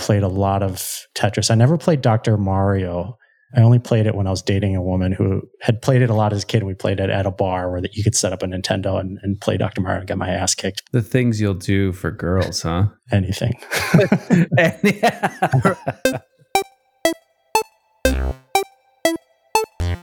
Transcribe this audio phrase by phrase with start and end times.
[0.00, 0.82] played a lot of
[1.14, 1.50] Tetris.
[1.50, 2.38] I never played Dr.
[2.38, 3.18] Mario.
[3.54, 6.14] I only played it when I was dating a woman who had played it a
[6.14, 6.62] lot as a kid.
[6.62, 9.40] We played it at a bar where you could set up a Nintendo and, and
[9.40, 9.82] play Dr.
[9.82, 10.82] Mario and get my ass kicked.
[10.92, 12.86] The things you'll do for girls, huh?
[13.12, 13.60] Anything.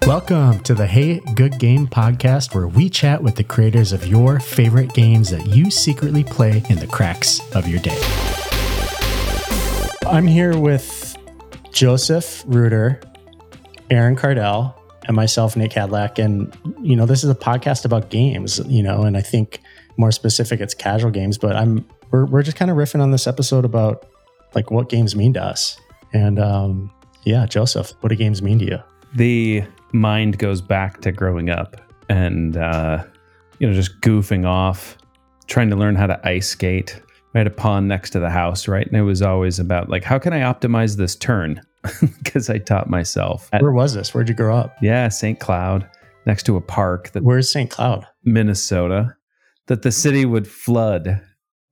[0.05, 4.39] Welcome to the Hey Good Game podcast, where we chat with the creators of your
[4.39, 8.27] favorite games that you secretly play in the cracks of your day.
[10.08, 11.16] I'm here with
[11.71, 13.02] Joseph Reuter,
[13.89, 14.74] Aaron Cardell,
[15.06, 16.18] and myself, Nate Kadlac.
[16.24, 19.62] And, you know, this is a podcast about games, you know, and I think
[19.98, 23.28] more specific, it's casual games, but I'm, we're, we're just kind of riffing on this
[23.28, 24.06] episode about
[24.56, 25.78] like what games mean to us.
[26.14, 26.92] And, um,
[27.24, 28.78] yeah, Joseph, what do games mean to you?
[29.15, 33.03] The mind goes back to growing up and uh,
[33.59, 34.98] you know just goofing off,
[35.48, 37.02] trying to learn how to ice skate.
[37.38, 38.88] Had a pond next to the house, right?
[38.88, 41.61] And it was always about like, how can I optimize this turn?
[42.23, 43.50] Because I taught myself.
[43.59, 44.14] Where was this?
[44.14, 44.75] Where'd you grow up?
[44.81, 45.39] Yeah, St.
[45.39, 45.88] Cloud,
[46.25, 47.12] next to a park.
[47.12, 47.70] That Where's St.
[47.70, 48.06] Cloud?
[48.25, 49.16] Minnesota.
[49.67, 51.22] That the city would flood,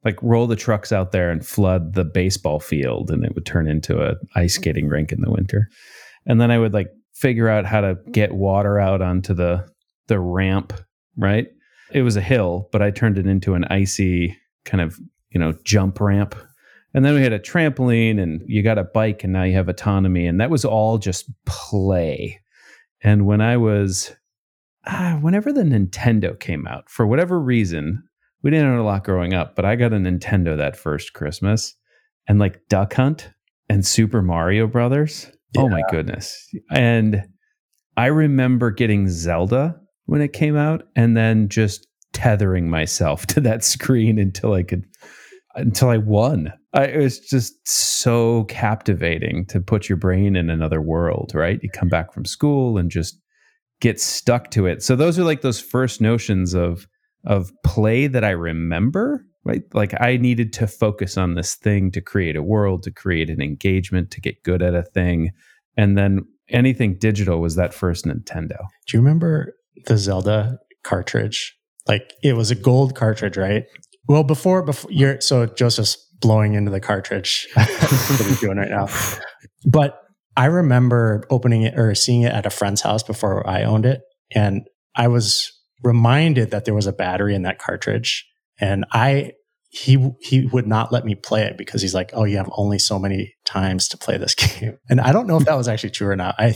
[0.05, 3.67] like roll the trucks out there and flood the baseball field, and it would turn
[3.67, 5.67] into a ice skating rink in the winter.
[6.25, 9.67] And then I would like figure out how to get water out onto the
[10.07, 10.73] the ramp,
[11.17, 11.47] right?
[11.91, 14.97] It was a hill, but I turned it into an icy kind of,
[15.35, 16.33] you know, jump ramp.
[16.93, 19.67] And then we had a trampoline and you got a bike and now you have
[19.69, 22.41] autonomy and that was all just play.
[23.03, 24.15] And when I was
[24.87, 28.01] ah, whenever the Nintendo came out, for whatever reason,
[28.41, 31.75] we didn't own a lot growing up, but I got a Nintendo that first Christmas
[32.27, 33.29] and like Duck Hunt
[33.69, 35.61] and Super Mario Brothers yeah.
[35.61, 36.49] Oh my goodness.
[36.71, 37.23] And
[37.97, 43.63] I remember getting Zelda when it came out and then just tethering myself to that
[43.63, 44.85] screen until I could
[45.55, 46.53] until I won.
[46.73, 51.59] I, it was just so captivating to put your brain in another world, right?
[51.61, 53.17] You come back from school and just
[53.81, 54.83] get stuck to it.
[54.83, 56.87] So those are like those first notions of
[57.25, 59.63] of play that I remember, right?
[59.73, 63.41] Like I needed to focus on this thing to create a world, to create an
[63.41, 65.31] engagement, to get good at a thing.
[65.75, 66.19] And then
[66.49, 68.57] anything digital was that first Nintendo.
[68.87, 71.55] Do you remember the Zelda cartridge?
[71.87, 73.65] Like it was a gold cartridge, right?
[74.07, 78.87] Well, before before you're so Joseph's blowing into the cartridge that he's doing right now.
[79.65, 79.99] But
[80.37, 84.01] I remember opening it or seeing it at a friend's house before I owned it.
[84.31, 84.63] And
[84.95, 85.51] I was
[85.83, 88.25] reminded that there was a battery in that cartridge.
[88.59, 89.33] And I
[89.69, 92.79] he he would not let me play it because he's like, "Oh, you have only
[92.79, 95.89] so many times to play this game." And I don't know if that was actually
[95.89, 96.35] true or not.
[96.37, 96.55] I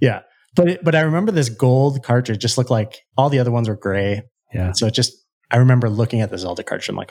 [0.00, 0.20] yeah,
[0.54, 3.68] but it, but I remember this gold cartridge just looked like all the other ones
[3.68, 4.22] were gray.
[4.52, 4.72] Yeah.
[4.72, 5.12] so it just
[5.50, 6.88] I remember looking at the Zelda cartridge.
[6.88, 7.10] I'm like,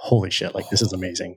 [0.00, 0.54] "Holy shit!
[0.54, 1.36] Like this is amazing."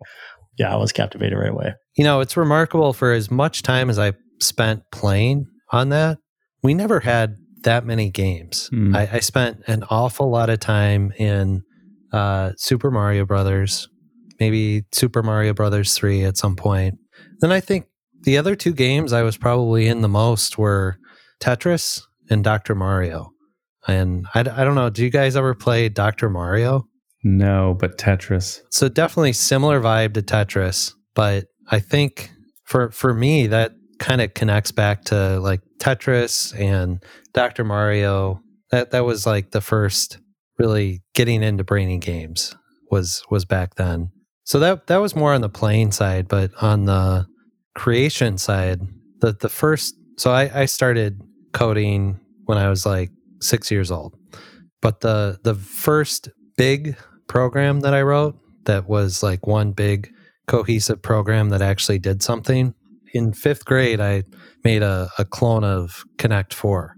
[0.57, 1.73] Yeah, I was captivated right away.
[1.95, 6.17] You know, it's remarkable for as much time as I spent playing on that.
[6.61, 8.69] We never had that many games.
[8.73, 8.95] Mm.
[8.95, 11.63] I, I spent an awful lot of time in
[12.11, 13.87] uh, Super Mario Brothers,
[14.39, 16.97] maybe Super Mario Brothers 3 at some point.
[17.39, 17.85] Then I think
[18.21, 20.97] the other two games I was probably in the most were
[21.39, 22.75] Tetris and Dr.
[22.75, 23.31] Mario.
[23.87, 26.29] And I, I don't know, do you guys ever play Dr.
[26.29, 26.85] Mario?
[27.23, 28.61] No, but Tetris.
[28.71, 32.31] So definitely similar vibe to Tetris, but I think
[32.63, 37.03] for for me that kind of connects back to like Tetris and
[37.33, 37.63] Dr.
[37.63, 38.41] Mario.
[38.71, 40.19] That that was like the first
[40.57, 42.55] really getting into brainy games
[42.89, 44.09] was was back then.
[44.43, 47.27] So that that was more on the playing side, but on the
[47.75, 48.81] creation side,
[49.19, 51.21] the the first so I, I started
[51.53, 53.11] coding when I was like
[53.41, 54.17] six years old.
[54.81, 60.11] But the the first big program that I wrote that was like one big
[60.47, 62.73] cohesive program that actually did something.
[63.13, 64.23] In fifth grade, I
[64.63, 66.95] made a, a clone of Connect Four,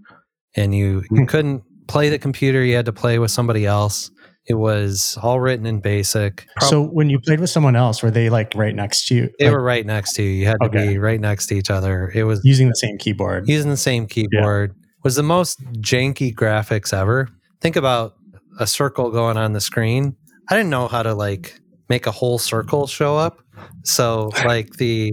[0.56, 1.26] and you you hmm.
[1.26, 4.10] couldn't play the computer, you had to play with somebody else.
[4.48, 6.46] It was all written in basic.
[6.60, 9.30] So when you played with someone else, were they like right next to you?
[9.38, 10.30] They like, were right next to you.
[10.30, 10.88] You had to okay.
[10.88, 12.10] be right next to each other.
[12.12, 13.48] It was using the same keyboard.
[13.48, 14.74] Using the same keyboard.
[15.02, 17.28] Was the most janky graphics ever.
[17.60, 18.14] Think about
[18.58, 20.16] a circle going on the screen.
[20.48, 23.42] I didn't know how to like make a whole circle show up.
[23.84, 25.12] So like the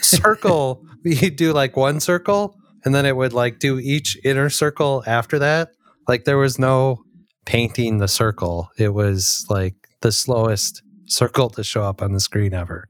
[0.00, 5.02] circle, you do like one circle and then it would like do each inner circle
[5.06, 5.70] after that.
[6.06, 7.02] Like there was no
[7.46, 8.70] painting the circle.
[8.78, 12.86] It was like the slowest circle to show up on the screen ever.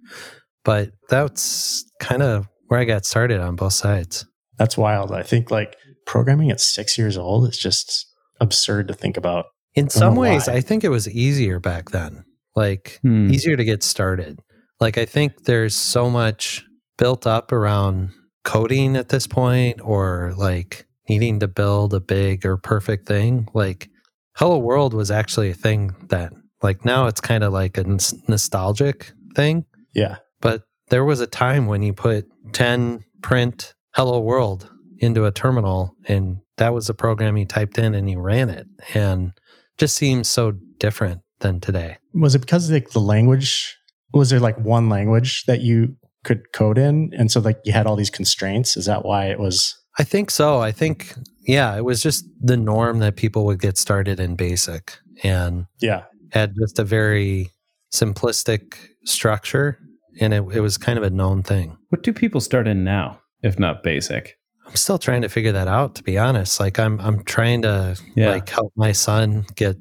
[0.64, 4.26] But that's kind of where I got started on both sides.
[4.58, 5.12] That's wild.
[5.12, 5.76] I think like
[6.06, 8.06] programming at six years old is just
[8.40, 9.46] absurd to think about.
[9.74, 10.54] In some ways, why.
[10.54, 12.24] I think it was easier back then,
[12.54, 13.30] like hmm.
[13.30, 14.38] easier to get started.
[14.80, 16.64] Like I think there's so much
[16.96, 18.10] built up around
[18.44, 23.48] coding at this point or like needing to build a big or perfect thing.
[23.54, 23.88] Like
[24.36, 26.30] Hello World was actually a thing then.
[26.62, 29.64] like now it's kind of like a nostalgic thing,
[29.94, 30.16] Yeah.
[30.40, 35.94] but there was a time when you put 10 print Hello World into a terminal
[36.06, 39.32] and that was the program you typed in and you ran it and
[39.78, 41.96] just seems so different than today.
[42.14, 43.76] Was it because like the language
[44.12, 47.86] was there like one language that you could code in and so like you had
[47.86, 48.76] all these constraints?
[48.76, 50.60] Is that why it was I think so.
[50.60, 51.14] I think
[51.46, 56.04] yeah, it was just the norm that people would get started in basic and Yeah.
[56.32, 57.50] had just a very
[57.92, 59.78] simplistic structure
[60.20, 61.76] and it, it was kind of a known thing.
[61.88, 64.36] What do people start in now, if not basic?
[64.66, 66.58] I'm still trying to figure that out to be honest.
[66.60, 68.30] Like I'm I'm trying to Yeah.
[68.30, 69.76] like help my son get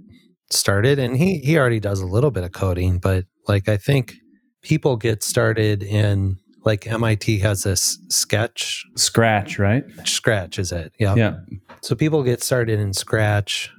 [0.51, 4.15] started and he he already does a little bit of coding, but like I think
[4.61, 9.83] people get started in like MIT has this sketch Scratch, right?
[10.05, 10.93] scratch is it?
[10.99, 11.15] Yeah.
[11.15, 11.35] Yeah.
[11.81, 13.69] So people get started in Scratch.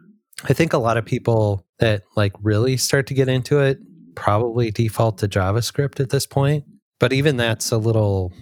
[0.48, 3.78] I think a lot of people that like really start to get into it
[4.14, 6.64] probably default to JavaScript at this point.
[7.00, 8.32] But even that's a little,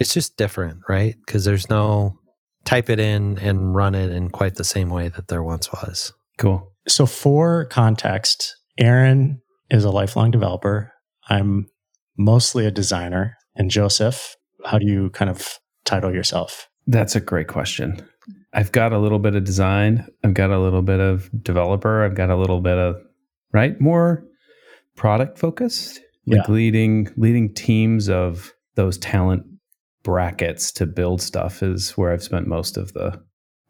[0.00, 1.14] it's just different, right?
[1.24, 2.18] Because there's no
[2.64, 6.12] type it in and run it in quite the same way that there once was.
[6.38, 6.72] Cool.
[6.88, 10.92] So for context, Aaron is a lifelong developer.
[11.28, 11.66] I'm
[12.18, 13.36] mostly a designer.
[13.54, 16.68] And Joseph, how do you kind of title yourself?
[16.86, 18.04] That's a great question.
[18.52, 20.06] I've got a little bit of design.
[20.24, 22.04] I've got a little bit of developer.
[22.04, 22.96] I've got a little bit of
[23.52, 24.24] right more
[24.96, 26.52] product focused, like Yeah.
[26.52, 29.44] leading leading teams of those talent
[30.02, 33.20] brackets to build stuff is where I've spent most of the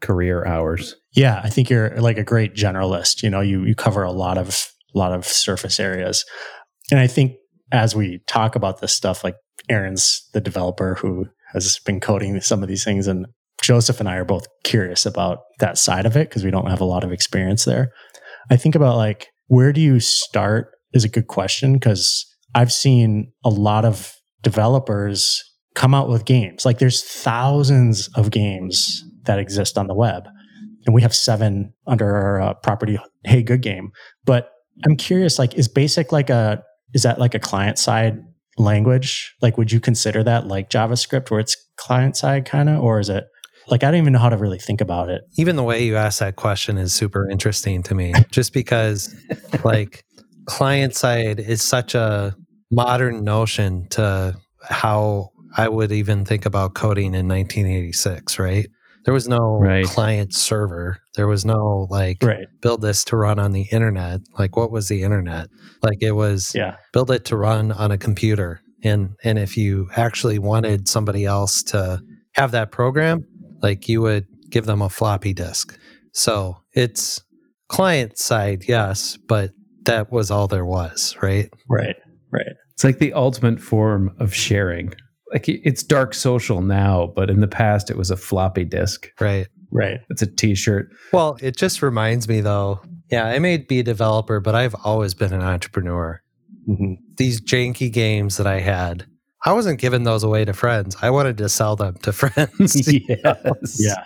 [0.01, 0.95] career hours.
[1.13, 3.23] Yeah, I think you're like a great generalist.
[3.23, 6.25] You know, you you cover a lot of a lot of surface areas.
[6.89, 7.33] And I think
[7.71, 9.35] as we talk about this stuff, like
[9.69, 13.27] Aaron's the developer who has been coding some of these things and
[13.61, 16.81] Joseph and I are both curious about that side of it because we don't have
[16.81, 17.91] a lot of experience there.
[18.49, 22.25] I think about like where do you start is a good question because
[22.55, 25.43] I've seen a lot of developers
[25.75, 26.65] come out with games.
[26.65, 30.27] Like there's thousands of games that exist on the web.
[30.85, 33.91] And we have seven under our uh, property Hey Good Game.
[34.25, 34.51] But
[34.85, 36.63] I'm curious, like, is basic like a
[36.93, 38.17] is that like a client side
[38.57, 39.35] language?
[39.41, 43.09] Like, would you consider that like JavaScript where it's client side kind of, or is
[43.09, 43.25] it
[43.67, 45.21] like I don't even know how to really think about it?
[45.37, 49.15] Even the way you ask that question is super interesting to me, just because
[49.63, 50.03] like
[50.45, 52.35] client side is such a
[52.71, 58.67] modern notion to how I would even think about coding in 1986, right?
[59.05, 59.83] There was no Right.
[59.85, 60.97] client server.
[61.15, 62.45] There was no like Right.
[62.61, 64.21] build this to run on the internet.
[64.37, 65.47] Like what was the internet?
[65.81, 66.75] Like it was Yeah.
[66.93, 68.61] build it to run on a computer.
[68.83, 71.99] And and if you actually wanted somebody else to
[72.33, 73.25] have that program,
[73.61, 75.77] like you would give them a floppy disk.
[76.13, 77.21] So it's
[77.69, 79.51] client side, yes, but
[79.85, 81.49] that was all there was, right?
[81.69, 81.95] Right.
[82.31, 82.53] Right.
[82.73, 84.93] It's like the ultimate form of sharing.
[85.31, 89.09] Like it's dark social now, but in the past it was a floppy disk.
[89.19, 89.47] Right.
[89.71, 89.99] Right.
[90.09, 90.89] It's a t-shirt.
[91.13, 92.81] Well, it just reminds me though.
[93.09, 96.21] Yeah, I may be a developer, but I've always been an entrepreneur.
[96.69, 96.97] Mhm.
[97.17, 99.05] These janky games that I had,
[99.45, 100.95] I wasn't giving those away to friends.
[101.01, 102.75] I wanted to sell them to friends.
[103.07, 103.77] yes.
[103.79, 104.05] Yeah.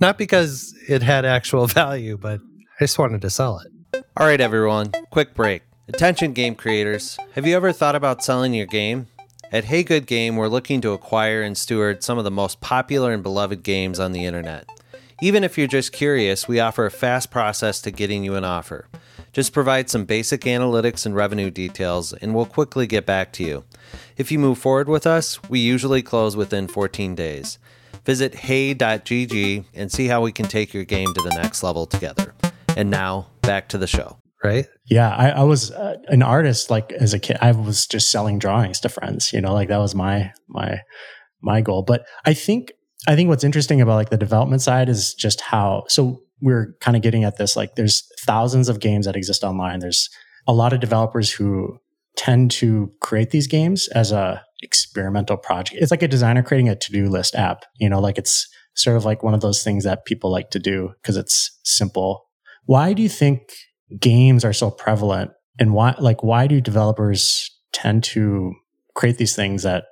[0.00, 2.40] Not because it had actual value, but
[2.80, 4.04] I just wanted to sell it.
[4.16, 5.62] All right, everyone, quick break.
[5.88, 7.16] Attention, game creators.
[7.32, 9.06] Have you ever thought about selling your game?
[9.50, 13.14] At Hey Good Game, we're looking to acquire and steward some of the most popular
[13.14, 14.68] and beloved games on the internet.
[15.22, 18.88] Even if you're just curious, we offer a fast process to getting you an offer.
[19.32, 23.64] Just provide some basic analytics and revenue details, and we'll quickly get back to you.
[24.18, 27.58] If you move forward with us, we usually close within 14 days.
[28.04, 32.34] Visit hey.gg and see how we can take your game to the next level together.
[32.76, 34.18] And now, back to the show.
[34.42, 34.66] Right?
[34.86, 37.38] Yeah, I, I was uh, an artist like as a kid.
[37.40, 39.32] I was just selling drawings to friends.
[39.32, 40.80] You know, like that was my my
[41.42, 41.82] my goal.
[41.82, 42.72] But I think
[43.06, 45.84] I think what's interesting about like the development side is just how.
[45.88, 47.56] So we're kind of getting at this.
[47.56, 49.80] Like, there's thousands of games that exist online.
[49.80, 50.08] There's
[50.46, 51.78] a lot of developers who
[52.16, 55.80] tend to create these games as a experimental project.
[55.80, 57.64] It's like a designer creating a to do list app.
[57.78, 60.58] You know, like it's sort of like one of those things that people like to
[60.58, 62.26] do because it's simple.
[62.64, 63.40] Why do you think
[63.98, 68.54] games are so prevalent and why like why do developers tend to
[68.94, 69.84] create these things that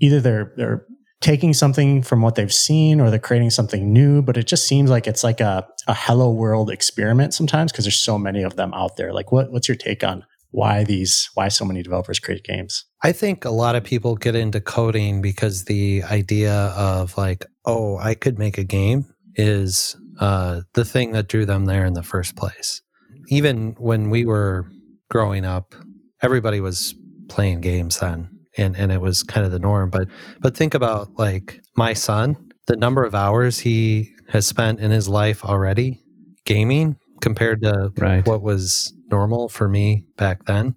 [0.00, 0.86] either they're they're
[1.20, 4.90] taking something from what they've seen or they're creating something new but it just seems
[4.90, 8.72] like it's like a, a hello world experiment sometimes because there's so many of them
[8.74, 10.24] out there like what what's your take on
[10.56, 12.86] why these why so many developers create games.
[13.02, 17.98] I think a lot of people get into coding because the idea of like, oh,
[17.98, 22.02] I could make a game is uh, the thing that drew them there in the
[22.02, 22.80] first place.
[23.28, 24.66] Even when we were
[25.10, 25.74] growing up,
[26.22, 26.94] everybody was
[27.28, 29.90] playing games then, and and it was kind of the norm.
[29.90, 30.08] But
[30.40, 35.08] but think about like my son, the number of hours he has spent in his
[35.08, 36.00] life already
[36.44, 38.26] gaming compared to Right.
[38.26, 40.74] what was normal for me back then.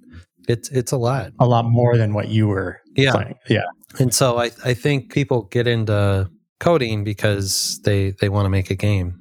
[0.47, 1.31] It's it's a lot.
[1.39, 3.11] A lot more than what you were Yeah.
[3.11, 3.35] playing.
[3.49, 3.65] Yeah.
[3.99, 6.29] And so I, I think people get into
[6.59, 9.15] coding because they, they want to make a game.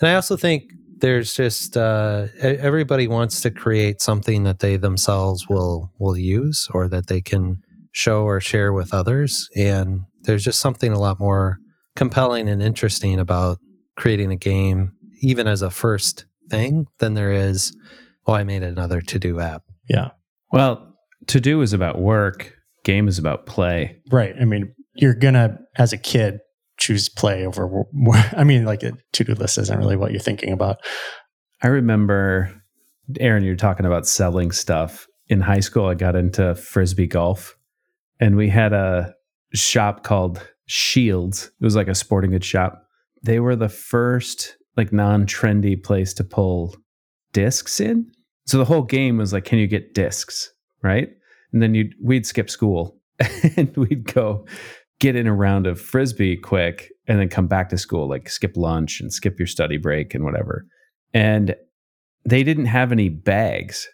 [0.00, 0.64] And I also think
[0.98, 6.68] there's just uh, e- everybody wants to create something that they themselves will will use
[6.72, 9.48] or that they can show or share with others.
[9.56, 11.58] And there's just something a lot more
[11.96, 13.58] compelling and interesting about
[13.96, 17.76] creating a game, even as a first thing, than there is,
[18.26, 19.62] oh, I made another to do app.
[19.88, 20.10] Yeah.
[20.52, 20.94] Well,
[21.28, 22.54] to do is about work.
[22.84, 23.98] Game is about play.
[24.10, 24.34] Right.
[24.40, 26.40] I mean, you're gonna as a kid
[26.78, 27.84] choose play over.
[28.32, 30.78] I mean, like a to-do list isn't really what you're thinking about.
[31.62, 32.62] I remember,
[33.20, 35.06] Aaron, you're talking about selling stuff.
[35.28, 37.56] In high school, I got into frisbee golf,
[38.20, 39.14] and we had a
[39.54, 41.50] shop called Shields.
[41.60, 42.82] It was like a sporting goods shop.
[43.22, 46.76] They were the first like non-trendy place to pull
[47.32, 48.10] discs in.
[48.46, 50.52] So the whole game was like, can you get discs,
[50.82, 51.08] right?
[51.52, 52.98] And then you'd we'd skip school
[53.56, 54.46] and we'd go
[55.00, 58.56] get in a round of frisbee quick, and then come back to school, like skip
[58.56, 60.66] lunch and skip your study break and whatever
[61.14, 61.54] and
[62.26, 63.88] they didn't have any bags.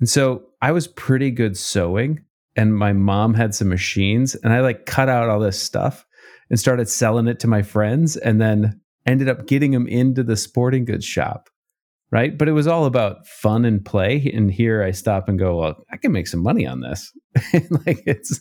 [0.00, 2.24] And so I was pretty good sewing
[2.56, 6.04] and my mom had some machines and I like cut out all this stuff
[6.50, 10.36] and started selling it to my friends and then ended up getting them into the
[10.36, 11.48] sporting goods shop.
[12.12, 12.38] Right.
[12.38, 14.30] But it was all about fun and play.
[14.32, 17.12] And here I stop and go, well, I can make some money on this.
[17.52, 18.40] like it's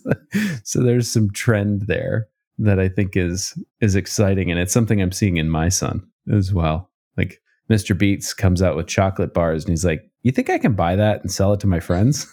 [0.64, 2.28] so there's some trend there
[2.60, 4.52] that I think is is exciting.
[4.52, 6.92] And it's something I'm seeing in my son as well.
[7.18, 10.96] Like MrBeast comes out with chocolate bars and he's like, You think I can buy
[10.96, 12.28] that and sell it to my friends?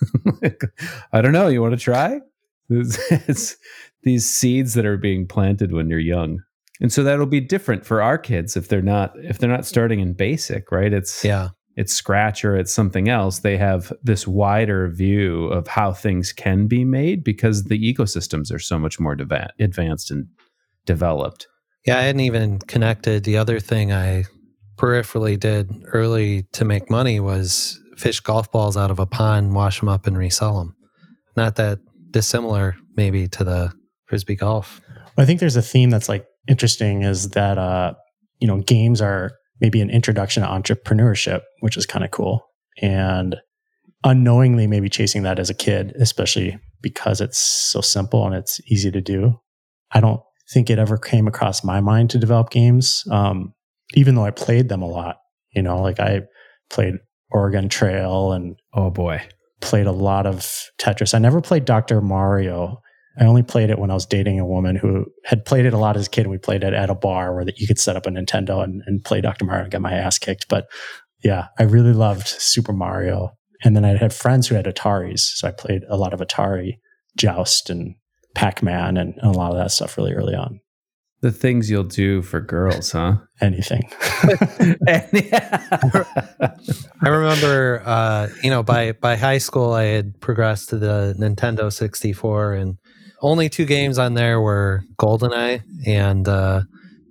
[1.13, 1.49] I don't know.
[1.49, 2.21] You want to try?
[2.71, 3.57] It's, it's
[4.03, 6.39] these seeds that are being planted when you're young.
[6.83, 10.01] And so that'll be different for our kids if they're not if they're not starting
[10.01, 10.93] in basic, right?
[10.93, 11.51] It's Yeah.
[11.77, 13.39] it's scratch or it's something else.
[13.39, 18.59] They have this wider view of how things can be made because the ecosystems are
[18.59, 20.27] so much more deva- advanced and
[20.85, 21.47] developed.
[21.87, 23.25] Yeah, I hadn't even connected.
[23.25, 24.25] The other thing I
[24.77, 29.81] peripherally did early to make money was fish golf balls out of a pond, wash
[29.81, 30.75] them up, and resell them.
[31.37, 31.79] Not that
[32.11, 33.73] dissimilar, maybe, to the
[34.07, 34.81] frisbee golf.
[35.17, 37.95] I think there's a theme that's like interesting is that uh,
[38.41, 42.45] you know, games are maybe an introduction to entrepreneurship, which is kind of cool.
[42.81, 43.37] And
[44.05, 48.91] unknowingly maybe chasing that as a kid, especially because it's so simple and it's easy
[48.91, 49.39] to do.
[49.93, 50.21] I don't
[50.53, 53.05] think it ever came across my mind to develop games.
[53.11, 53.55] Um,
[53.95, 55.19] even though I played them a lot,
[55.55, 56.23] you know, like I
[56.71, 56.95] played
[57.31, 59.23] Oregon Trail and Oh boy.
[59.61, 60.41] played a lot of
[60.81, 61.15] Tetris.
[61.15, 62.01] I never played Dr.
[62.01, 62.81] Mario.
[63.19, 65.79] I only played it when I was dating a woman who had played it a
[65.79, 66.27] lot as a kid.
[66.29, 68.83] We played it at a bar where that you could set up a Nintendo and,
[68.87, 69.45] and play Dr.
[69.45, 70.49] Mario and get my ass kicked.
[70.49, 70.67] But
[71.23, 73.33] yeah, I really loved Super Mario.
[73.65, 75.21] And then I had friends who had Ataris.
[75.21, 76.79] So I played a lot of Atari,
[77.17, 77.95] Joust, and
[78.35, 80.61] Pac Man, and a lot of that stuff really early on.
[81.21, 83.19] The things you'll do for girls, huh?
[83.41, 83.89] Anything.
[87.01, 91.73] I remember, uh, you know, by by high school, I had progressed to the Nintendo
[91.73, 92.79] 64, and
[93.23, 96.63] only two games on there were GoldenEye and uh,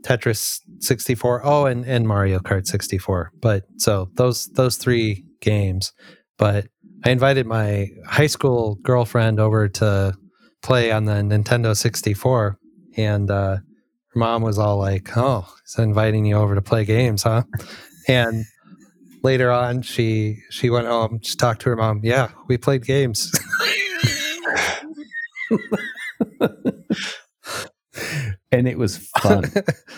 [0.01, 1.41] Tetris 64.
[1.43, 3.31] Oh, and, and Mario Kart 64.
[3.41, 5.93] But so those those three games.
[6.37, 6.67] But
[7.05, 10.15] I invited my high school girlfriend over to
[10.61, 12.59] play on the Nintendo 64,
[12.95, 17.23] and uh, her mom was all like, "Oh, he's inviting you over to play games,
[17.23, 17.43] huh?"
[18.07, 18.45] And
[19.23, 21.19] later on, she she went home.
[21.23, 22.01] She talked to her mom.
[22.03, 23.31] Yeah, we played games.
[28.51, 29.51] and it was fun.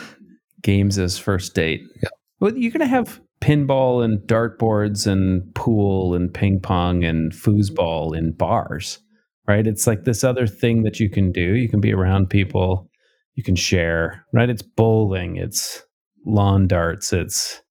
[0.62, 1.82] Games as first date.
[2.02, 2.10] Yeah.
[2.40, 8.32] Well, you're gonna have pinball and dartboards and pool and ping pong and foosball in
[8.32, 9.00] bars,
[9.48, 9.68] right?
[9.68, 11.56] It's like this other thing that you can do.
[11.56, 12.90] You can be around people,
[13.36, 14.50] you can share, right?
[14.50, 15.84] It's bowling, it's
[16.26, 17.62] lawn darts, it's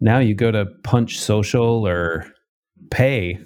[0.00, 2.26] now you go to Punch Social or
[2.90, 3.38] pay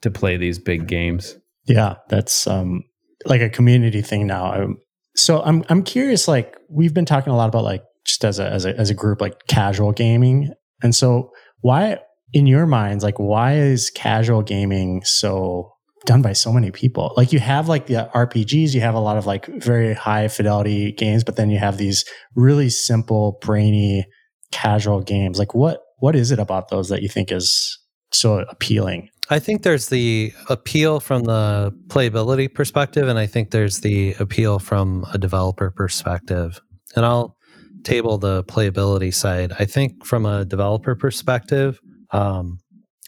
[0.00, 1.36] to play these big games.
[1.66, 2.84] Yeah, that's um
[3.26, 4.68] like a community thing now.
[5.16, 6.28] So I'm I'm curious.
[6.28, 8.94] Like we've been talking a lot about like just as a as a as a
[8.94, 11.98] group like casual gaming, and so why
[12.32, 15.72] in your minds, like why is casual gaming so
[16.06, 17.12] done by so many people?
[17.16, 20.92] Like you have like the RPGs, you have a lot of like very high fidelity
[20.92, 24.06] games, but then you have these really simple, brainy,
[24.52, 25.38] casual games.
[25.38, 27.78] Like what what is it about those that you think is
[28.12, 29.10] so appealing?
[29.32, 34.58] I think there's the appeal from the playability perspective, and I think there's the appeal
[34.58, 36.60] from a developer perspective.
[36.96, 37.36] And I'll
[37.84, 39.52] table the playability side.
[39.58, 42.58] I think from a developer perspective, um,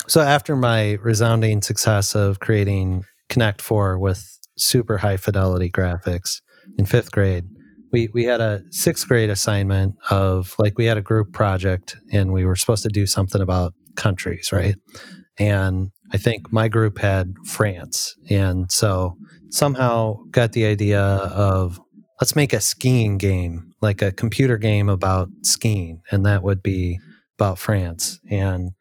[0.07, 6.41] so after my resounding success of creating Connect 4 with super high fidelity graphics
[6.79, 7.45] in fifth grade,
[7.93, 12.33] we, we had a sixth grade assignment of like we had a group project and
[12.33, 14.77] we were supposed to do something about countries, right?
[15.39, 18.15] And I think my group had France.
[18.29, 19.17] And so
[19.51, 21.81] somehow got the idea of
[22.21, 26.03] let's make a skiing game, like a computer game about skiing.
[26.11, 26.99] And that would be
[27.39, 28.21] about France.
[28.31, 28.73] And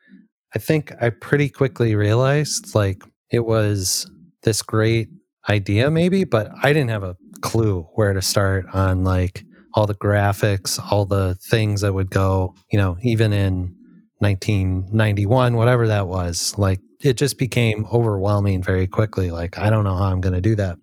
[0.54, 4.10] I think I pretty quickly realized like it was
[4.44, 5.10] this great
[5.50, 9.96] idea, maybe, but I didn't have a clue where to start on like all the
[9.96, 13.74] graphics, all the things that would go, you know, even in
[14.20, 16.54] 1991, whatever that was.
[16.58, 19.32] Like it just became overwhelming very quickly.
[19.32, 20.78] Like, I don't know how I'm going to do that.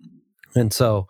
[0.55, 1.07] And so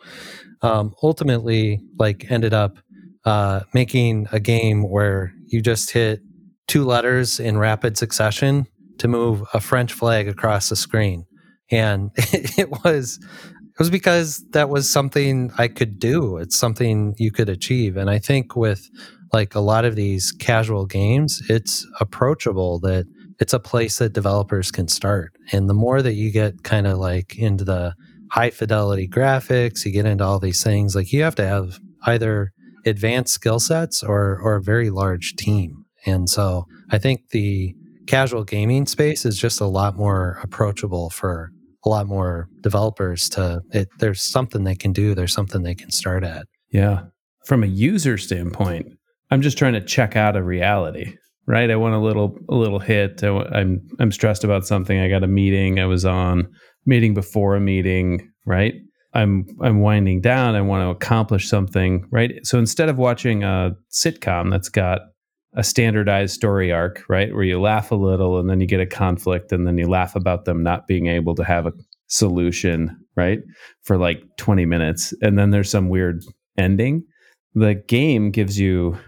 [0.62, 2.78] um, ultimately, like, ended up
[3.24, 6.20] uh, making a game where you just hit
[6.66, 8.66] two letters in rapid succession
[8.98, 11.24] to move a French flag across the screen.
[11.70, 16.38] And it was it was because that was something I could do.
[16.38, 17.96] It's something you could achieve.
[17.96, 18.88] And I think with
[19.32, 23.06] like a lot of these casual games, it's approachable that
[23.38, 25.32] it's a place that developers can start.
[25.52, 27.94] And the more that you get kind of like into the
[28.30, 32.52] high fidelity graphics, you get into all these things, like you have to have either
[32.84, 35.84] advanced skill sets or or a very large team.
[36.06, 37.74] And so I think the
[38.06, 41.50] casual gaming space is just a lot more approachable for
[41.84, 45.90] a lot more developers to it there's something they can do, there's something they can
[45.90, 46.46] start at.
[46.70, 47.02] Yeah.
[47.46, 48.98] From a user standpoint,
[49.30, 51.16] I'm just trying to check out of reality,
[51.48, 51.70] right?
[51.70, 53.24] I want a little a little hit.
[53.24, 55.00] I, I'm I'm stressed about something.
[55.00, 55.80] I got a meeting.
[55.80, 56.46] I was on
[56.86, 58.74] meeting before a meeting, right?
[59.14, 60.54] I'm I'm winding down.
[60.54, 62.34] I want to accomplish something, right?
[62.46, 65.00] So instead of watching a sitcom that's got
[65.54, 68.86] a standardized story arc, right, where you laugh a little and then you get a
[68.86, 71.72] conflict and then you laugh about them not being able to have a
[72.08, 73.38] solution, right,
[73.82, 76.22] for like 20 minutes, and then there's some weird
[76.58, 77.02] ending.
[77.54, 78.98] The game gives you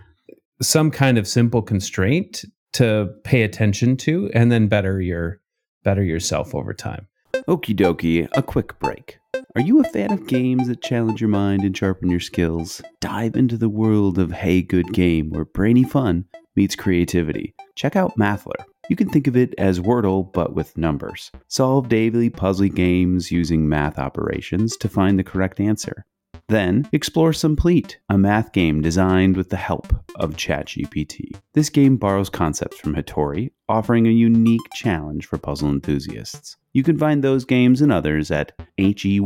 [0.62, 5.40] some kind of simple constraint to pay attention to and then better your
[5.82, 7.06] better yourself over time.
[7.48, 9.18] Okie dokie, a quick break.
[9.56, 12.82] Are you a fan of games that challenge your mind and sharpen your skills?
[13.00, 17.54] Dive into the world of Hey Good Game where brainy fun meets creativity.
[17.74, 18.64] Check out Mathler.
[18.88, 21.30] You can think of it as Wordle but with numbers.
[21.48, 26.04] Solve daily puzzle games using math operations to find the correct answer.
[26.50, 31.36] Then, explore Sumplete, a math game designed with the help of ChatGPT.
[31.54, 36.56] This game borrows concepts from Hitori, offering a unique challenge for puzzle enthusiasts.
[36.72, 39.24] You can find those games and others at hey.gg.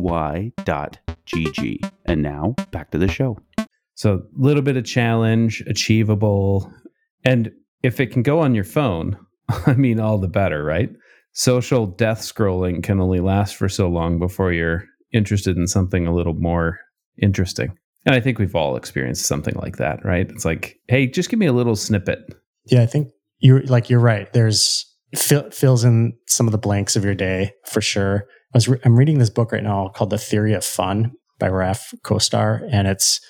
[2.04, 3.38] And now, back to the show.
[3.94, 6.70] So, a little bit of challenge, achievable,
[7.24, 7.50] and
[7.82, 9.16] if it can go on your phone,
[9.66, 10.90] I mean, all the better, right?
[11.32, 14.84] Social death scrolling can only last for so long before you're
[15.14, 16.80] interested in something a little more
[17.20, 17.76] interesting.
[18.06, 20.28] And I think we've all experienced something like that, right?
[20.30, 22.20] It's like, hey, just give me a little snippet.
[22.66, 24.32] Yeah, I think you're like you're right.
[24.32, 28.26] There's fill, fills in some of the blanks of your day for sure.
[28.54, 31.48] I was re- I'm reading this book right now called The Theory of Fun by
[31.48, 33.20] Raph Koster, and it's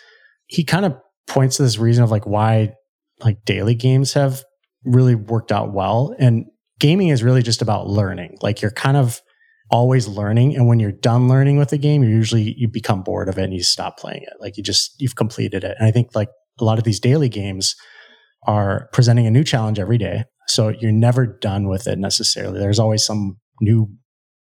[0.46, 0.94] he kind of
[1.26, 2.74] points to this reason of like why
[3.20, 4.42] like daily games have
[4.84, 6.46] really worked out well, and
[6.78, 8.38] gaming is really just about learning.
[8.42, 9.20] Like you're kind of
[9.70, 13.28] always learning and when you're done learning with the game you usually you become bored
[13.28, 14.34] of it and you stop playing it.
[14.40, 15.76] Like you just you've completed it.
[15.78, 16.28] And i think like
[16.60, 17.74] a lot of these daily games
[18.46, 20.24] are presenting a new challenge every day.
[20.46, 22.58] So you're never done with it necessarily.
[22.58, 23.88] There's always some new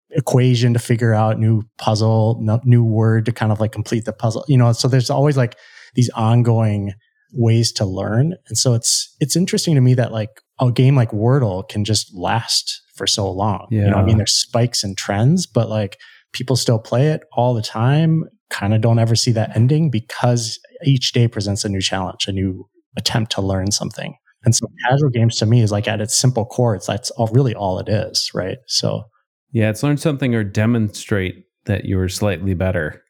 [0.10, 4.44] equation to figure out new puzzle new word to kind of like complete the puzzle
[4.48, 4.74] you know?
[4.74, 5.56] So there's always like
[5.94, 6.94] these ongoing
[7.34, 8.36] ways to learn.
[8.48, 12.14] And so it's it's interesting to me that like a game like wordle can just
[12.14, 13.66] last for so long.
[13.72, 13.86] Yeah.
[13.86, 15.98] You know, I mean, there's spikes and trends, but like
[16.34, 18.26] people still play it all the time.
[18.52, 22.32] Kind of don't ever see that ending because each day presents a new challenge, a
[22.32, 24.14] new attempt to learn something.
[24.44, 27.26] And so casual games to me is like at its simple core, it's that's all
[27.34, 28.60] really all it is, right?
[28.68, 29.06] So
[29.52, 33.02] yeah, it's learn something or demonstrate that you were slightly better.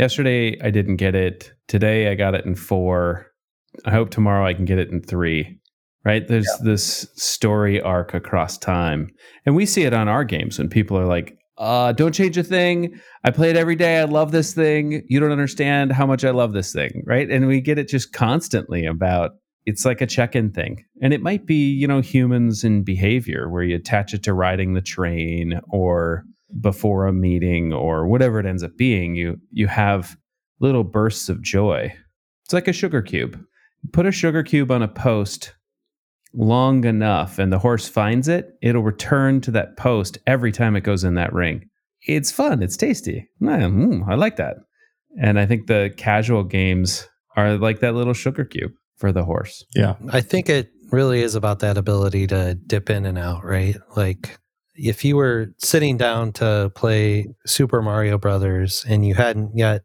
[0.00, 1.52] Yesterday I didn't get it.
[1.68, 3.28] Today I got it in four.
[3.84, 5.60] I hope tomorrow I can get it in three.
[6.04, 6.26] Right?
[6.26, 9.10] There's this story arc across time.
[9.46, 12.42] And we see it on our games when people are like, uh, don't change a
[12.42, 12.98] thing.
[13.24, 14.00] I play it every day.
[14.00, 15.04] I love this thing.
[15.08, 17.30] You don't understand how much I love this thing, right?
[17.30, 19.32] And we get it just constantly about
[19.64, 20.84] it's like a check-in thing.
[21.02, 24.74] And it might be, you know, humans and behavior where you attach it to riding
[24.74, 26.24] the train or
[26.60, 29.14] before a meeting or whatever it ends up being.
[29.14, 30.16] You you have
[30.60, 31.94] little bursts of joy.
[32.44, 33.40] It's like a sugar cube.
[33.92, 35.54] Put a sugar cube on a post
[36.34, 40.82] long enough and the horse finds it, it'll return to that post every time it
[40.82, 41.68] goes in that ring.
[42.06, 43.28] It's fun, it's tasty.
[43.40, 44.56] Mm, I like that.
[45.20, 49.64] And I think the casual games are like that little sugar cube for the horse.
[49.74, 49.96] Yeah.
[50.10, 53.76] I think it really is about that ability to dip in and out, right?
[53.96, 54.38] Like
[54.74, 59.82] if you were sitting down to play Super Mario Brothers and you hadn't yet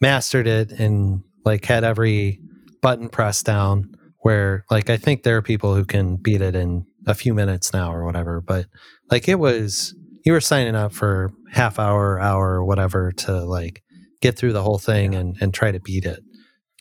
[0.00, 2.40] mastered it and like had every
[2.82, 6.86] button pressed down, where like I think there are people who can beat it in
[7.06, 8.66] a few minutes now or whatever, but
[9.10, 13.82] like it was you were signing up for half hour, hour, or whatever to like
[14.20, 16.22] get through the whole thing and, and try to beat it.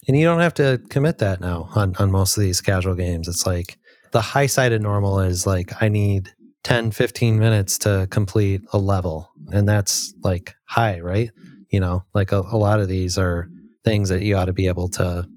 [0.08, 3.28] And you don't have to commit that now on, on most of these casual games.
[3.28, 3.78] It's like
[4.12, 8.78] the high side of normal is like I need 10, 15 minutes to complete a
[8.78, 9.32] level.
[9.52, 11.32] And that's like high, right?
[11.70, 13.50] You know, like a, a lot of these are
[13.86, 15.28] things that you ought to be able to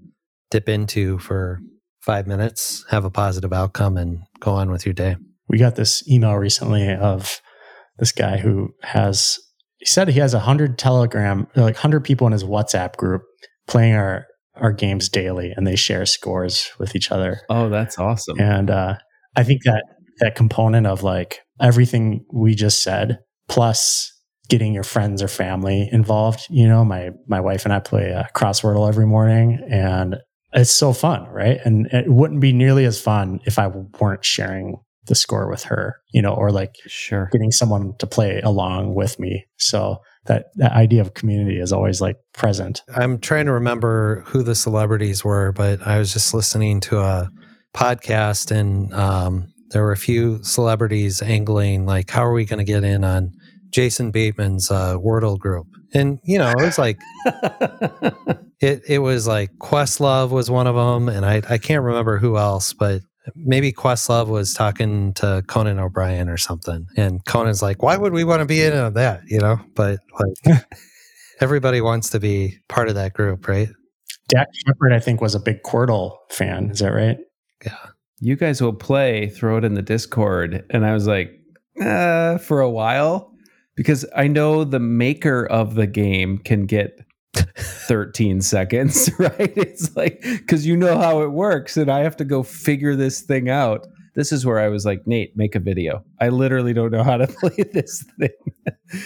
[0.51, 1.61] dip into for
[2.05, 5.17] five minutes, have a positive outcome, and go on with your day.
[5.49, 7.41] We got this email recently of
[7.99, 9.39] this guy who has,
[9.79, 13.23] he said he has a hundred telegram, like hundred people in his WhatsApp group
[13.69, 17.41] playing our, our games daily and they share scores with each other.
[17.49, 18.39] Oh, that's awesome.
[18.41, 18.95] And, uh,
[19.35, 19.83] I think that
[20.21, 24.13] that component of like everything we just said, plus
[24.49, 26.47] getting your friends or family involved.
[26.51, 30.17] You know, my my wife and I play a crosswordle every morning, and
[30.53, 31.59] it's so fun, right?
[31.65, 35.97] And it wouldn't be nearly as fun if I weren't sharing the score with her,
[36.13, 39.47] you know, or like sure getting someone to play along with me.
[39.57, 42.83] So that that idea of community is always like present.
[42.95, 47.31] I'm trying to remember who the celebrities were, but I was just listening to a
[47.75, 52.73] podcast and um, there were a few celebrities angling like, how are we going to
[52.73, 53.33] get in on
[53.73, 55.67] Jason Bateman's uh, Wordle group?
[55.95, 56.99] And you know, it was like
[58.61, 62.39] it it was like Questlove was one of them, and I I can't remember who
[62.39, 63.03] else, but
[63.37, 68.25] maybe Questlove was talking to Conan O'Brien or something, and Conan's like, why would we
[68.25, 69.23] want to be in on that?
[69.27, 70.01] You know, but
[70.47, 70.65] like
[71.41, 73.69] everybody wants to be part of that group, right?
[74.29, 76.71] Dax Shepard, I think, was a big Quirtle fan.
[76.71, 77.19] Is that right?
[77.65, 77.77] Yeah.
[78.19, 80.65] you guys will play, throw it in the Discord.
[80.71, 81.33] And I was like,
[81.81, 83.32] uh, for a while,
[83.75, 87.05] because I know the maker of the game can get
[87.35, 89.53] 13 seconds, right?
[89.57, 93.21] It's like, because you know how it works, and I have to go figure this
[93.21, 93.87] thing out.
[94.15, 96.05] This is where I was like, Nate, make a video.
[96.21, 99.01] I literally don't know how to play this thing.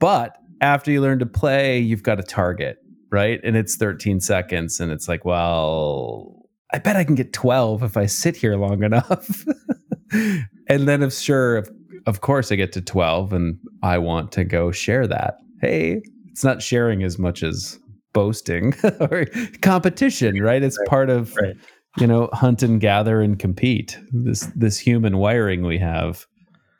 [0.00, 2.78] but after you learn to play, you've got a target,
[3.10, 3.40] right?
[3.42, 4.78] And it's 13 seconds.
[4.78, 8.82] And it's like, well, I bet I can get 12 if I sit here long
[8.82, 9.44] enough.
[10.12, 11.70] and then, if sure, of,
[12.06, 15.38] of course, I get to 12 and I want to go share that.
[15.60, 17.78] Hey, it's not sharing as much as
[18.12, 19.26] boasting or
[19.62, 20.62] competition, right?
[20.62, 21.56] It's part of, Right.
[21.98, 23.98] you know, hunt and gather and compete.
[24.12, 26.26] This this human wiring we have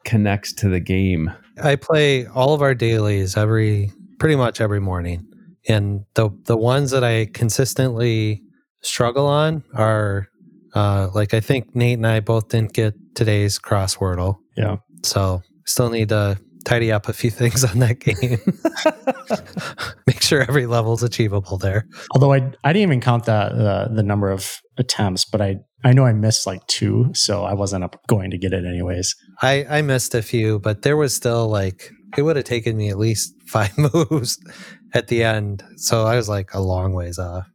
[0.05, 1.33] connects to the game.
[1.63, 5.27] I play all of our dailies every pretty much every morning.
[5.69, 8.43] And the the ones that I consistently
[8.83, 10.29] struggle on are
[10.75, 14.37] uh, like I think Nate and I both didn't get today's crosswordle.
[14.57, 14.77] Yeah.
[15.07, 18.41] So still need to tidy up a few things on that game.
[20.07, 21.87] Make sure every level's achievable there.
[22.11, 25.57] Although I I didn't even count the the, uh, the number of attempts, but I
[25.85, 29.15] I know I missed like two, so I wasn't up going to get it anyways.
[29.41, 32.89] I, I missed a few, but there was still like it would have taken me
[32.89, 34.39] at least five moves
[34.95, 35.63] at the end.
[35.77, 37.47] So I was like a long ways off.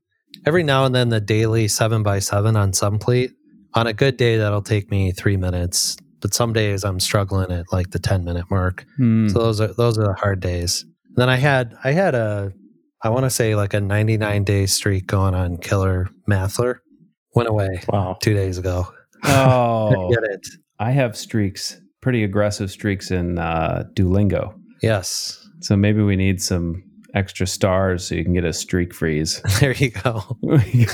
[0.46, 3.32] Every now and then the daily seven by seven on Sumplete.
[3.74, 5.98] On a good day that'll take me three minutes.
[6.22, 8.86] But some days I'm struggling at like the ten minute mark.
[8.98, 9.28] Hmm.
[9.30, 10.84] So those are those are the hard days.
[11.08, 12.54] And Then I had I had a
[13.04, 16.76] I want to say like a 99 day streak going on Killer Mathler.
[17.34, 18.18] Went away Wow.
[18.22, 18.88] two days ago.
[19.24, 20.48] Oh, Get it?
[20.80, 24.54] I have streaks, pretty aggressive streaks in uh, Duolingo.
[24.82, 25.38] Yes.
[25.62, 29.42] So maybe we need some extra stars so you can get a streak freeze.
[29.60, 30.38] There you go.
[30.42, 30.86] We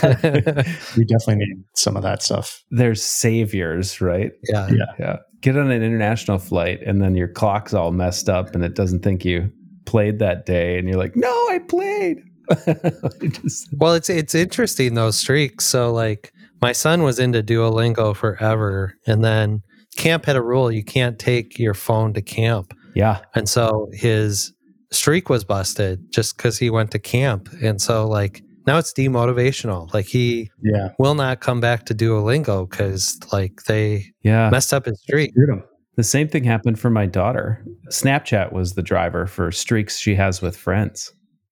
[1.06, 2.64] definitely need some of that stuff.
[2.72, 4.32] There's saviors, right?
[4.50, 4.68] yeah.
[5.00, 5.18] Yeah.
[5.42, 9.04] Get on an international flight and then your clock's all messed up and it doesn't
[9.04, 9.52] think you
[9.86, 10.78] played that day.
[10.80, 12.18] And you're like, no, I played.
[13.22, 15.66] Just- Well, it's it's interesting those streaks.
[15.66, 19.62] So like my son was into Duolingo forever, and then
[19.96, 23.20] camp had a rule you can't take your phone to camp, Yeah.
[23.36, 24.54] and so his
[24.92, 29.94] streak was busted just because he went to camp, and so like now it's demotivational.
[29.94, 30.90] Like he Yeah.
[31.00, 34.50] will not come back to Duolingo because like they Yeah.
[34.50, 35.34] messed up his streak.
[35.96, 37.64] The same thing happened for my daughter.
[37.92, 41.12] Snapchat was the driver for streaks she has with friends.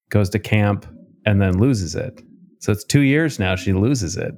[0.10, 0.86] Goes to camp
[1.26, 2.22] and then loses it.
[2.60, 4.34] So it's two years now she loses it.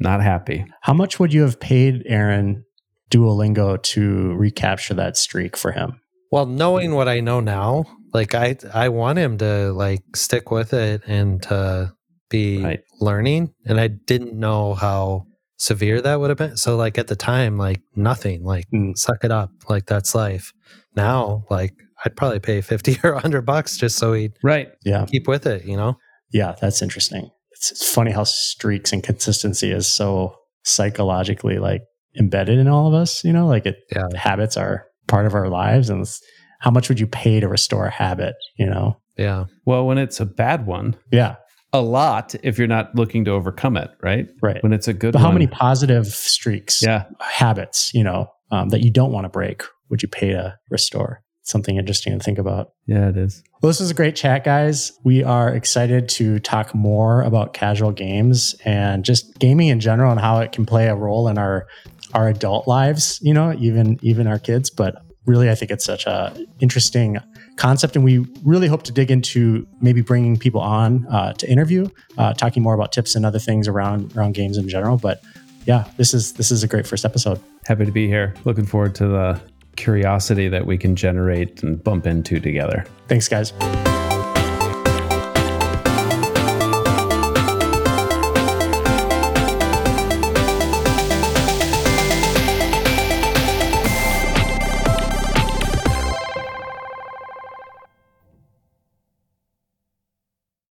[0.00, 0.64] Not happy.
[0.80, 2.64] How much would you have paid Aaron
[3.10, 6.00] Duolingo to recapture that streak for him?
[6.30, 10.72] Well, knowing what I know now, like I I want him to like stick with
[10.74, 11.92] it and to
[12.30, 12.80] be Right.
[13.00, 15.24] learning, and I didn't know how
[15.58, 16.56] severe that would have been.
[16.56, 18.96] So like at the time, like nothing, like Mm.
[18.96, 20.52] suck it up, like that's life.
[20.96, 21.72] Now, like
[22.04, 24.68] I'd probably pay fifty or hundred bucks just so he'd Right.
[24.84, 25.06] Yeah.
[25.06, 25.98] keep with it, you know.
[26.32, 26.54] Yeah.
[26.60, 27.30] That's interesting.
[27.52, 31.82] It's, it's funny how streaks and consistency is so psychologically like
[32.18, 34.08] embedded in all of us, you know, like it, Yeah.
[34.16, 35.88] habits are part of our lives.
[35.90, 36.20] And it's,
[36.62, 38.96] how much would you pay to restore a habit, you know?
[39.18, 41.34] Yeah, Well, when it's a bad one, Yeah.
[41.72, 44.26] a lot if you're not looking to overcome it, right?
[44.40, 44.62] Right.
[44.62, 45.34] When it's a good But how one.
[45.34, 47.04] many positive streaks, Yeah.
[47.20, 51.20] habits, you know, um, that you don't want to break would you pay to restore?
[51.44, 52.68] Something interesting to think about.
[52.86, 53.42] Yeah, it is.
[53.60, 54.92] Well, this was a great chat, guys.
[55.04, 60.20] We are excited to talk more about casual games and just gaming in general and
[60.20, 61.66] how it can play a role in our
[62.14, 63.18] our adult lives.
[63.22, 64.70] You know, even even our kids.
[64.70, 64.94] But
[65.26, 67.18] really, I think it's such a interesting
[67.56, 71.88] concept, and we really hope to dig into maybe bringing people on uh, to interview,
[72.18, 74.96] uh, talking more about tips and other things around around games in general.
[74.96, 75.22] But
[75.66, 77.40] yeah, this is this is a great first episode.
[77.66, 78.34] Happy to be here.
[78.44, 79.40] Looking forward to the
[79.76, 82.84] curiosity that we can generate and bump into together.
[83.08, 83.52] Thanks, guys.